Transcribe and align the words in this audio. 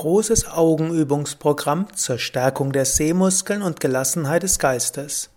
großes 0.00 0.48
Augenübungsprogramm 0.48 1.94
zur 1.94 2.18
Stärkung 2.18 2.72
der 2.72 2.86
Sehmuskeln 2.86 3.60
und 3.60 3.80
Gelassenheit 3.80 4.42
des 4.42 4.58
Geistes. 4.58 5.28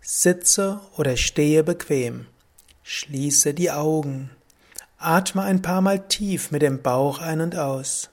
Sitze 0.00 0.80
oder 0.96 1.18
stehe 1.18 1.62
bequem. 1.62 2.24
Schließe 2.84 3.52
die 3.52 3.70
Augen. 3.70 4.30
Atme 4.96 5.42
ein 5.42 5.60
paar 5.60 5.82
Mal 5.82 6.08
tief 6.08 6.50
mit 6.50 6.62
dem 6.62 6.80
Bauch 6.80 7.20
ein 7.20 7.42
und 7.42 7.58
aus. 7.58 8.08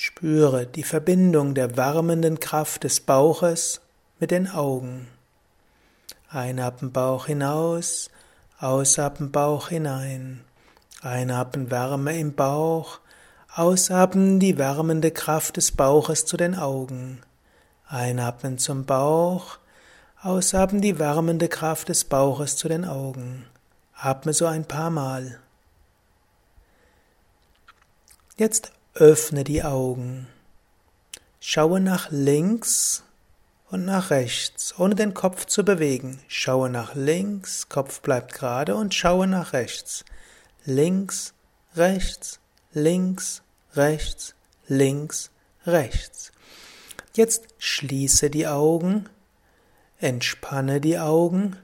Spüre 0.00 0.64
die 0.64 0.84
Verbindung 0.84 1.56
der 1.56 1.76
wärmenden 1.76 2.38
Kraft 2.38 2.84
des 2.84 3.00
Bauches 3.00 3.80
mit 4.20 4.30
den 4.30 4.48
Augen. 4.48 5.08
Einatmen 6.30 6.92
Bauch 6.92 7.26
hinaus, 7.26 8.08
ausatmen 8.60 9.32
Bauch 9.32 9.70
hinein. 9.70 10.44
Einatmen 11.02 11.72
Wärme 11.72 12.16
im 12.16 12.32
Bauch, 12.32 13.00
ausatmen 13.52 14.38
die 14.38 14.56
wärmende 14.56 15.10
Kraft 15.10 15.56
des 15.56 15.72
Bauches 15.72 16.26
zu 16.26 16.36
den 16.36 16.54
Augen. 16.54 17.20
Einatmen 17.88 18.58
zum 18.58 18.84
Bauch, 18.86 19.58
ausatmen 20.22 20.80
die 20.80 21.00
wärmende 21.00 21.48
Kraft 21.48 21.88
des 21.88 22.04
Bauches 22.04 22.54
zu 22.54 22.68
den 22.68 22.84
Augen. 22.84 23.46
Atme 23.94 24.32
so 24.32 24.46
ein 24.46 24.64
paar 24.64 24.90
Mal. 24.90 25.40
Jetzt 28.36 28.70
Öffne 28.98 29.44
die 29.44 29.62
Augen. 29.62 30.26
Schaue 31.38 31.78
nach 31.78 32.10
links 32.10 33.04
und 33.70 33.84
nach 33.84 34.10
rechts, 34.10 34.76
ohne 34.76 34.96
den 34.96 35.14
Kopf 35.14 35.44
zu 35.44 35.64
bewegen. 35.64 36.18
Schaue 36.26 36.68
nach 36.68 36.96
links, 36.96 37.68
Kopf 37.68 38.00
bleibt 38.00 38.34
gerade 38.34 38.74
und 38.74 38.96
schaue 38.96 39.28
nach 39.28 39.52
rechts. 39.52 40.04
Links, 40.64 41.32
rechts, 41.76 42.40
links, 42.72 43.42
rechts, 43.76 44.34
links, 44.66 45.30
rechts. 45.64 46.32
Jetzt 47.14 47.54
schließe 47.58 48.30
die 48.30 48.48
Augen, 48.48 49.08
entspanne 50.00 50.80
die 50.80 50.98
Augen, 50.98 51.56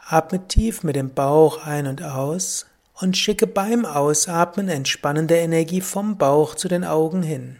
atme 0.00 0.48
tief 0.48 0.82
mit 0.82 0.96
dem 0.96 1.14
Bauch 1.14 1.64
ein 1.64 1.86
und 1.86 2.02
aus, 2.02 2.66
und 3.00 3.16
schicke 3.16 3.46
beim 3.46 3.84
Ausatmen 3.84 4.68
entspannende 4.68 5.36
Energie 5.36 5.80
vom 5.80 6.16
Bauch 6.16 6.54
zu 6.54 6.68
den 6.68 6.84
Augen 6.84 7.22
hin. 7.22 7.56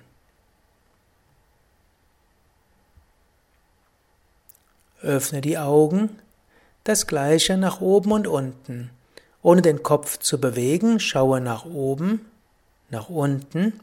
Öffne 5.02 5.40
die 5.40 5.58
Augen, 5.58 6.18
das 6.84 7.06
gleiche 7.06 7.56
nach 7.56 7.80
oben 7.80 8.12
und 8.12 8.26
unten. 8.26 8.90
Ohne 9.42 9.60
den 9.60 9.82
Kopf 9.82 10.18
zu 10.18 10.40
bewegen, 10.40 11.00
schaue 11.00 11.40
nach 11.40 11.66
oben, 11.66 12.24
nach 12.88 13.10
unten, 13.10 13.78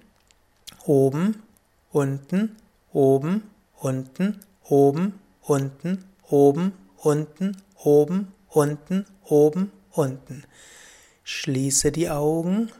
oben, 0.86 1.44
unten, 1.92 2.56
oben, 2.92 3.44
unten, 3.78 4.40
oben, 4.64 5.20
unten, 5.42 6.06
oben, 6.28 6.74
unten, 6.98 7.58
oben, 7.76 8.34
unten, 8.50 9.06
oben, 9.26 9.72
unten. 9.92 10.44
Schließe 11.24 11.92
die 11.92 12.10
Augen 12.10 12.72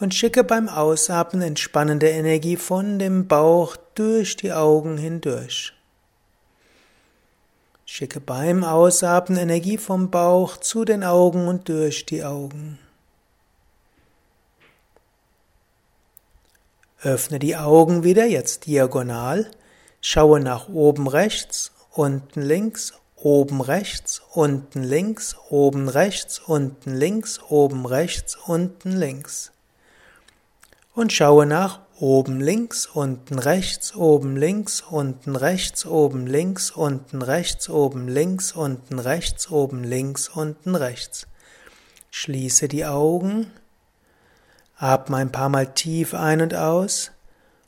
und 0.00 0.14
schicke 0.14 0.44
beim 0.44 0.68
Ausatmen 0.68 1.42
entspannende 1.42 2.08
Energie 2.08 2.56
von 2.56 2.98
dem 2.98 3.28
Bauch 3.28 3.76
durch 3.94 4.36
die 4.36 4.52
Augen 4.52 4.96
hindurch. 4.98 5.72
Schicke 7.84 8.20
beim 8.20 8.64
Ausatmen 8.64 9.38
Energie 9.38 9.76
vom 9.76 10.10
Bauch 10.10 10.56
zu 10.56 10.84
den 10.84 11.04
Augen 11.04 11.46
und 11.46 11.68
durch 11.68 12.06
die 12.06 12.24
Augen. 12.24 12.78
Öffne 17.02 17.38
die 17.38 17.56
Augen 17.56 18.04
wieder, 18.04 18.24
jetzt 18.24 18.66
diagonal. 18.66 19.50
Schaue 20.00 20.40
nach 20.40 20.68
oben 20.68 21.06
rechts, 21.06 21.72
unten 21.90 22.42
links 22.42 22.94
oben 23.22 23.60
rechts, 23.60 24.22
unten 24.32 24.82
links, 24.82 25.36
oben 25.48 25.88
rechts, 25.88 26.40
unten 26.40 26.94
links, 26.94 27.40
oben 27.48 27.86
rechts, 27.86 28.36
unten 28.46 28.92
links. 28.92 29.52
Und 30.94 31.12
schaue 31.12 31.46
nach 31.46 31.80
oben 31.98 32.40
links, 32.40 32.86
unten 32.86 33.38
rechts, 33.38 33.94
oben 33.94 34.36
links, 34.36 34.80
unten 34.82 35.36
rechts, 35.36 35.86
oben 35.86 36.26
links, 36.26 36.70
unten 36.72 37.22
rechts, 37.22 37.68
oben 37.70 38.08
links, 38.08 38.52
unten 38.52 38.98
rechts, 38.98 39.50
oben 39.50 39.84
links, 39.84 40.28
unten 40.28 40.74
rechts. 40.74 41.26
Schließe 42.10 42.68
die 42.68 42.84
Augen, 42.84 43.50
atme 44.76 45.18
ein 45.18 45.32
paar 45.32 45.48
Mal 45.48 45.72
tief 45.72 46.12
ein 46.12 46.42
und 46.42 46.54
aus 46.54 47.12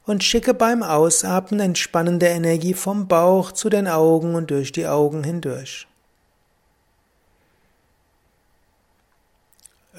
und 0.07 0.23
schicke 0.23 0.55
beim 0.55 0.83
Ausatmen 0.83 1.61
entspannende 1.61 2.27
Energie 2.27 2.75
vom 2.75 3.09
Bauch 3.09 3.53
zu 3.53 3.71
den 3.71 3.89
Augen 3.89 4.35
und 4.35 4.51
durch 4.51 4.73
die 4.73 4.87
Augen 4.87 5.25
hindurch. 5.25 5.87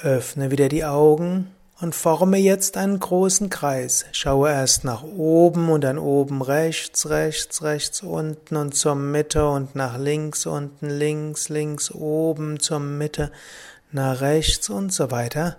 Öffne 0.02 0.52
wieder 0.52 0.70
die 0.70 0.86
Augen 0.86 1.52
und 1.82 1.96
forme 1.96 2.38
jetzt 2.38 2.78
einen 2.78 3.00
großen 3.00 3.50
Kreis. 3.50 4.06
Schaue 4.12 4.50
erst 4.50 4.84
nach 4.84 5.04
oben 5.04 5.70
und 5.70 5.84
dann 5.84 5.98
oben 5.98 6.42
rechts, 6.42 7.10
rechts, 7.10 7.64
rechts 7.64 8.02
unten 8.02 8.56
und 8.56 8.76
zur 8.76 8.96
Mitte 8.96 9.48
und 9.48 9.76
nach 9.76 9.98
links, 9.98 10.46
unten 10.46 10.90
links, 10.90 11.50
links 11.50 11.92
oben 11.92 12.60
zur 12.60 12.80
Mitte, 12.80 13.32
nach 13.92 14.22
rechts 14.22 14.70
und 14.70 14.94
so 14.94 15.12
weiter. 15.12 15.58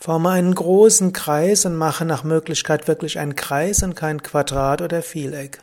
Forme 0.00 0.30
einen 0.30 0.54
großen 0.54 1.12
Kreis 1.12 1.64
und 1.64 1.76
mache 1.76 2.04
nach 2.04 2.22
Möglichkeit 2.22 2.86
wirklich 2.86 3.18
einen 3.18 3.34
Kreis 3.34 3.82
und 3.82 3.96
kein 3.96 4.22
Quadrat 4.22 4.80
oder 4.80 5.02
Vieleck. 5.02 5.58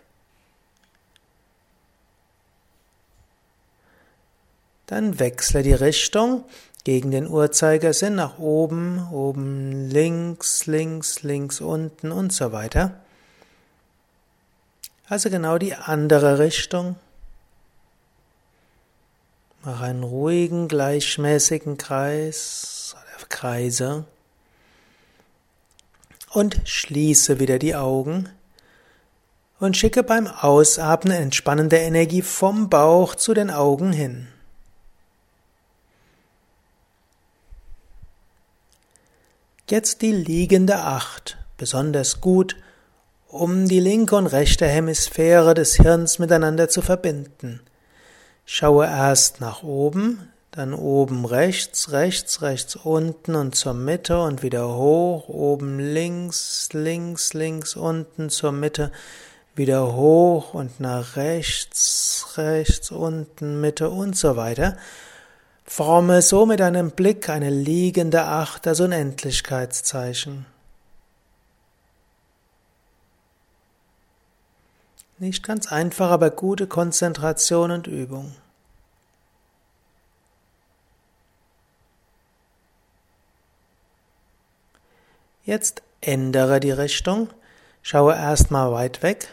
Dann 4.88 5.20
wechsle 5.20 5.64
die 5.64 5.74
Richtung 5.74 6.44
gegen 6.84 7.12
den 7.12 7.28
Uhrzeigersinn 7.28 8.16
nach 8.16 8.38
oben, 8.38 9.08
oben 9.12 9.90
links, 9.90 10.66
links, 10.66 11.24
links 11.24 11.62
unten 11.62 12.12
und 12.12 12.34
so 12.34 12.52
weiter. 12.52 13.00
Also 15.08 15.30
genau 15.30 15.58
die 15.58 15.76
andere 15.76 16.40
Richtung. 16.40 16.98
Mach 19.64 19.82
einen 19.82 20.04
ruhigen, 20.04 20.68
gleichmäßigen 20.68 21.78
Kreis 21.78 22.96
oder 22.96 23.28
Kreise 23.30 24.06
und 26.36 26.60
schließe 26.66 27.40
wieder 27.40 27.60
die 27.60 27.76
Augen 27.76 28.28
und 29.58 29.78
schicke 29.78 30.04
beim 30.04 30.28
Ausatmen 30.28 31.16
entspannende 31.16 31.78
Energie 31.78 32.22
vom 32.22 32.70
Bauch 32.70 33.16
zu 33.16 33.34
den 33.34 33.50
Augen 33.50 33.94
hin. 33.94 34.28
Jetzt 39.70 40.02
die 40.02 40.12
liegende 40.12 40.76
Acht, 40.76 41.38
besonders 41.58 42.20
gut, 42.20 42.58
um 43.28 43.70
die 43.70 43.80
linke 43.80 44.18
und 44.18 44.28
rechte 44.28 44.68
Hemisphäre 44.68 45.54
des 45.54 45.76
Hirns 45.76 46.20
miteinander 46.20 46.68
zu 46.68 46.82
verbinden. 46.82 47.62
Schaue 48.46 48.86
erst 48.86 49.40
nach 49.40 49.64
oben, 49.64 50.32
dann 50.56 50.74
oben 50.74 51.26
rechts, 51.26 51.92
rechts, 51.92 52.42
rechts 52.42 52.78
unten 52.78 53.36
und 53.36 53.56
zur 53.56 53.74
Mitte 53.74 54.22
und 54.22 54.42
wieder 54.42 54.70
hoch, 54.70 55.28
oben 55.28 55.80
links, 55.80 56.70
links, 56.72 57.34
links 57.34 57.76
unten 57.76 58.30
zur 58.30 58.54
Mitte, 58.54 58.92
wieder 59.56 59.94
hoch 59.94 60.54
und 60.54 60.80
nach 60.80 61.18
rechts, 61.18 62.36
rechts 62.38 62.90
unten, 62.92 63.60
Mitte 63.60 63.90
und 63.90 64.16
so 64.16 64.38
weiter. 64.38 64.78
Forme 65.66 66.22
so 66.22 66.46
mit 66.46 66.62
einem 66.62 66.92
Blick 66.92 67.28
eine 67.28 67.50
liegende 67.50 68.24
Acht, 68.24 68.66
das 68.66 68.80
Unendlichkeitszeichen. 68.80 70.46
Nicht 75.18 75.44
ganz 75.44 75.70
einfach, 75.70 76.12
aber 76.12 76.30
gute 76.30 76.68
Konzentration 76.68 77.72
und 77.72 77.88
Übung. 77.88 78.36
Jetzt 85.46 85.84
ändere 86.02 86.60
die 86.60 86.72
Richtung. 86.72 87.30
Schaue 87.84 88.16
erstmal 88.16 88.72
weit 88.72 89.04
weg, 89.04 89.28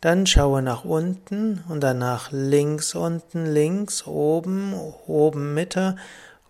dann 0.00 0.26
schaue 0.26 0.62
nach 0.62 0.86
unten 0.86 1.62
und 1.68 1.82
danach 1.82 2.32
links 2.32 2.94
unten, 2.94 3.44
links, 3.44 4.06
oben, 4.06 4.72
oben 5.06 5.52
Mitte 5.52 5.96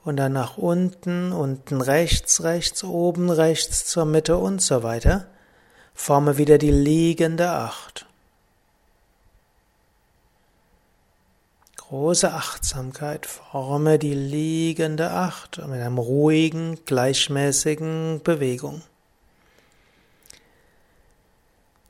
und 0.04 0.18
dann 0.18 0.34
nach 0.34 0.56
unten, 0.56 1.32
unten 1.32 1.80
rechts, 1.80 2.44
rechts, 2.44 2.84
oben 2.84 3.28
rechts 3.28 3.86
zur 3.86 4.04
Mitte 4.04 4.36
und 4.36 4.62
so 4.62 4.84
weiter. 4.84 5.26
Forme 5.92 6.38
wieder 6.38 6.58
die 6.58 6.70
liegende 6.70 7.50
Acht. 7.50 8.06
Große 11.88 12.32
Achtsamkeit, 12.32 13.26
forme 13.26 14.00
die 14.00 14.12
liegende 14.12 15.12
Acht 15.12 15.58
mit 15.58 15.80
einer 15.80 15.90
ruhigen, 15.90 16.84
gleichmäßigen 16.84 18.22
Bewegung. 18.24 18.82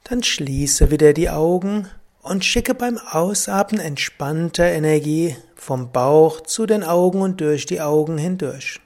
Dann 0.04 0.22
schließe 0.22 0.90
wieder 0.90 1.14
die 1.14 1.30
Augen 1.30 1.88
und 2.20 2.44
schicke 2.44 2.74
beim 2.74 2.98
Ausatmen 2.98 3.80
entspannte 3.80 4.64
Energie 4.64 5.34
vom 5.54 5.90
Bauch 5.92 6.42
zu 6.42 6.66
den 6.66 6.84
Augen 6.84 7.22
und 7.22 7.40
durch 7.40 7.64
die 7.64 7.80
Augen 7.80 8.18
hindurch. 8.18 8.78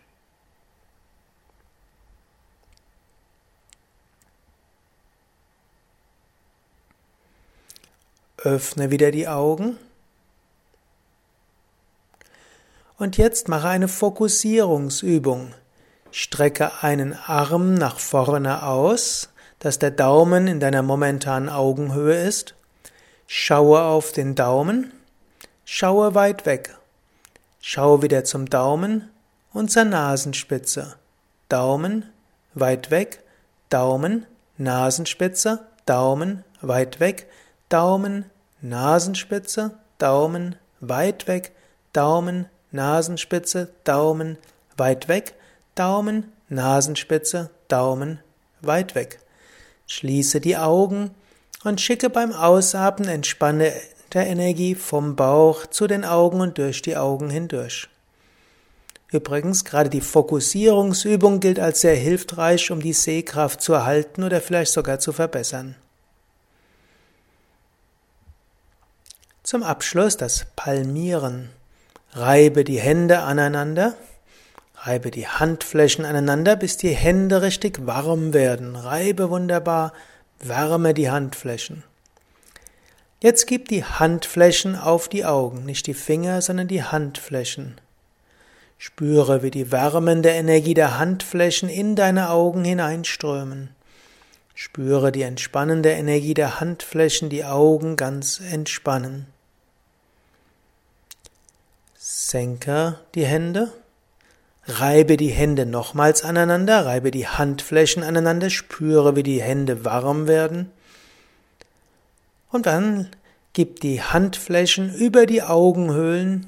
Öffne 8.37 8.93
wieder 8.93 9.11
die 9.11 9.27
Augen. 9.27 9.77
Und 13.01 13.17
jetzt 13.17 13.49
mache 13.49 13.67
eine 13.69 13.89
Fokussierungsübung. 13.89 15.55
Strecke 16.11 16.83
einen 16.83 17.15
Arm 17.15 17.73
nach 17.73 17.99
vorne 17.99 18.63
aus, 18.63 19.31
dass 19.59 19.79
der 19.79 19.91
Daumen 19.91 20.47
in 20.47 20.61
deiner 20.61 20.83
momentanen 20.83 21.49
Augenhöhe 21.49 22.15
ist. 22.15 22.55
Schaue 23.27 23.81
auf 23.85 24.13
den 24.13 24.35
Daumen. 24.35 24.93
Schaue 25.65 26.15
weit 26.15 26.45
weg. 26.45 26.77
Schaue 27.63 28.03
wieder 28.03 28.25
zum 28.25 28.51
Daumen 28.51 29.09
und 29.55 29.71
zur 29.73 29.85
Nasenspitze. 29.85 30.97
Daumen, 31.49 32.05
weit 32.53 32.91
weg, 32.91 33.23
Daumen, 33.71 34.27
Nasenspitze, 34.59 35.67
Daumen, 35.87 36.45
weit 36.61 37.01
weg, 37.01 37.31
Daumen, 37.71 38.27
Nasenspitze, 38.61 39.79
Daumen, 39.97 40.57
weit 40.81 41.29
weg, 41.29 41.53
Daumen, 41.95 42.45
Nasenspitze, 42.73 43.71
Daumen, 43.85 44.39
weit 44.77 45.09
weg, 45.09 45.35
Daumen, 45.75 46.33
Nasenspitze, 46.49 47.51
Daumen, 47.69 48.21
weit 48.61 48.95
weg. 48.95 49.21
Schließe 49.87 50.41
die 50.41 50.57
Augen 50.57 51.11
und 51.65 51.81
schicke 51.81 52.11
beim 52.11 52.33
Ausatmen 52.33 53.09
entspannte 53.09 53.73
Energie 54.15 54.75
vom 54.75 55.17
Bauch 55.17 55.67
zu 55.67 55.87
den 55.87 56.05
Augen 56.05 56.41
und 56.41 56.59
durch 56.59 56.83
die 56.83 56.97
Augen 56.97 57.31
hindurch. 57.31 57.89
Übrigens, 59.13 59.65
gerade 59.65 59.91
die 59.91 60.01
Fokussierungsübung 60.01 61.41
gilt 61.41 61.59
als 61.59 61.81
sehr 61.81 61.97
hilfreich, 61.97 62.71
um 62.71 62.81
die 62.81 62.93
Sehkraft 62.93 63.61
zu 63.61 63.73
erhalten 63.73 64.23
oder 64.23 64.41
vielleicht 64.41 64.73
sogar 64.73 65.01
zu 65.01 65.13
verbessern. 65.13 65.75
Zum 69.43 69.65
Abschluss 69.65 70.17
das 70.17 70.47
Palmieren. 70.55 71.51
Reibe 72.13 72.65
die 72.65 72.81
Hände 72.81 73.21
aneinander, 73.21 73.95
reibe 74.79 75.13
die 75.13 75.29
Handflächen 75.29 76.05
aneinander, 76.05 76.57
bis 76.57 76.77
die 76.77 76.91
Hände 76.91 77.43
richtig 77.43 77.87
warm 77.87 78.33
werden. 78.35 78.75
Reibe 78.75 79.31
wunderbar, 79.31 79.93
wärme 80.41 80.93
die 80.93 81.09
Handflächen. 81.09 81.85
Jetzt 83.23 83.47
gib 83.47 83.69
die 83.69 83.85
Handflächen 83.85 84.77
auf 84.77 85.09
die 85.09 85.25
Augen, 85.25 85.65
nicht 85.65 85.87
die 85.87 85.95
Finger, 85.95 86.43
sondern 86.43 86.69
die 86.69 86.83
Handflächen. 86.83 87.81
Spüre, 88.79 89.43
wie 89.43 89.51
die 89.51 89.71
wärmende 89.71 90.31
Energie 90.31 90.75
der 90.75 90.99
Handflächen 90.99 91.69
in 91.69 91.97
deine 91.97 92.31
Augen 92.31 92.65
hineinströmen. 92.65 93.69
Spüre 94.55 95.13
die 95.13 95.23
entspannende 95.23 95.91
Energie 95.91 96.35
der 96.35 96.61
Handflächen, 96.61 97.29
die 97.29 97.45
Augen 97.45 97.97
ganz 97.97 98.41
entspannen. 98.41 99.27
Senke 102.03 102.99
die 103.15 103.27
Hände, 103.27 103.71
reibe 104.65 105.19
die 105.19 105.29
Hände 105.29 105.67
nochmals 105.67 106.25
aneinander, 106.25 106.87
reibe 106.87 107.11
die 107.11 107.29
Handflächen 107.29 108.03
aneinander, 108.03 108.49
spüre, 108.49 109.17
wie 109.17 109.23
die 109.23 109.43
Hände 109.43 109.85
warm 109.85 110.27
werden. 110.27 110.71
Und 112.51 112.65
dann 112.65 113.11
gib 113.53 113.81
die 113.81 114.01
Handflächen 114.01 114.95
über 114.95 115.27
die 115.27 115.43
Augenhöhlen 115.43 116.47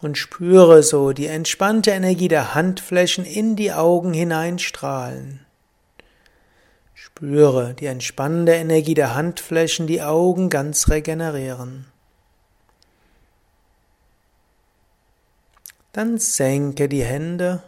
und 0.00 0.16
spüre 0.16 0.82
so 0.82 1.12
die 1.12 1.26
entspannte 1.26 1.90
Energie 1.90 2.28
der 2.28 2.54
Handflächen 2.54 3.26
in 3.26 3.56
die 3.56 3.74
Augen 3.74 4.14
hineinstrahlen. 4.14 5.44
Spüre 6.94 7.74
die 7.74 7.86
entspannende 7.86 8.54
Energie 8.54 8.94
der 8.94 9.14
Handflächen 9.14 9.86
die 9.86 10.00
Augen 10.00 10.48
ganz 10.48 10.88
regenerieren. 10.88 11.84
Dann 15.96 16.18
senke 16.18 16.90
die 16.90 17.04
Hände, 17.04 17.62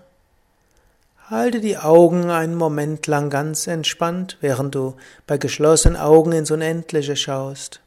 halte 1.30 1.60
die 1.60 1.78
Augen 1.78 2.28
einen 2.28 2.56
Moment 2.56 3.06
lang 3.06 3.30
ganz 3.30 3.66
entspannt, 3.66 4.36
während 4.42 4.74
du 4.74 4.96
bei 5.26 5.38
geschlossenen 5.38 5.96
Augen 5.96 6.32
ins 6.32 6.50
Unendliche 6.50 7.16
schaust. 7.16 7.80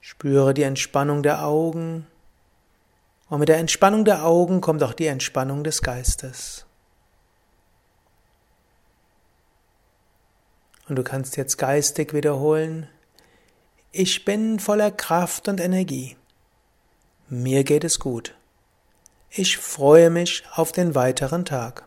Spüre 0.00 0.54
die 0.54 0.62
Entspannung 0.62 1.22
der 1.22 1.44
Augen 1.44 2.06
und 3.28 3.40
mit 3.40 3.50
der 3.50 3.58
Entspannung 3.58 4.06
der 4.06 4.24
Augen 4.24 4.62
kommt 4.62 4.82
auch 4.82 4.94
die 4.94 5.08
Entspannung 5.08 5.62
des 5.62 5.82
Geistes. 5.82 6.64
Und 10.88 10.96
du 10.96 11.02
kannst 11.02 11.36
jetzt 11.36 11.58
geistig 11.58 12.14
wiederholen, 12.14 12.88
ich 13.92 14.24
bin 14.24 14.58
voller 14.58 14.90
Kraft 14.90 15.48
und 15.48 15.60
Energie. 15.60 16.16
Mir 17.28 17.62
geht 17.64 17.84
es 17.84 17.98
gut. 17.98 18.37
Ich 19.30 19.58
freue 19.58 20.10
mich 20.10 20.42
auf 20.54 20.72
den 20.72 20.94
weiteren 20.94 21.44
Tag. 21.44 21.84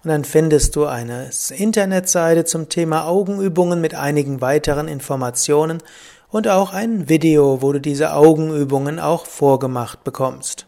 und 0.03 0.09
dann 0.09 0.25
findest 0.25 0.75
du 0.75 0.85
eine 0.85 1.29
Internetseite 1.55 2.43
zum 2.43 2.67
Thema 2.67 3.05
Augenübungen 3.05 3.79
mit 3.79 3.93
einigen 3.93 4.41
weiteren 4.41 4.87
Informationen 4.87 5.83
und 6.29 6.47
auch 6.47 6.73
ein 6.73 7.09
Video, 7.09 7.61
wo 7.61 7.71
du 7.71 7.79
diese 7.79 8.13
Augenübungen 8.13 8.99
auch 8.99 9.27
vorgemacht 9.27 10.03
bekommst. 10.03 10.65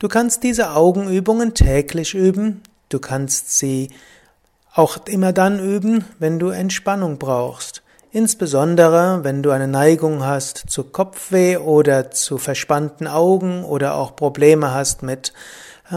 Du 0.00 0.08
kannst 0.08 0.42
diese 0.42 0.72
Augenübungen 0.72 1.54
täglich 1.54 2.14
üben, 2.14 2.60
du 2.88 2.98
kannst 2.98 3.56
sie 3.56 3.90
auch 4.74 4.98
immer 5.06 5.32
dann 5.32 5.60
üben, 5.60 6.04
wenn 6.18 6.40
du 6.40 6.48
Entspannung 6.48 7.18
brauchst. 7.18 7.82
Insbesondere, 8.10 9.22
wenn 9.22 9.44
du 9.44 9.50
eine 9.50 9.68
Neigung 9.68 10.24
hast 10.24 10.64
zu 10.68 10.82
Kopfweh 10.84 11.58
oder 11.58 12.10
zu 12.10 12.38
verspannten 12.38 13.06
Augen 13.06 13.62
oder 13.62 13.94
auch 13.94 14.16
Probleme 14.16 14.74
hast 14.74 15.04
mit 15.04 15.32